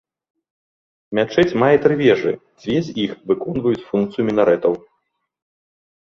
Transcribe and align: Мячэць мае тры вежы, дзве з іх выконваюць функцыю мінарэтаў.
Мячэць 1.17 1.57
мае 1.63 1.75
тры 1.83 1.97
вежы, 1.99 2.33
дзве 2.63 2.77
з 2.87 2.95
іх 3.03 3.11
выконваюць 3.31 3.83
функцыю 3.91 4.23
мінарэтаў. 4.31 4.73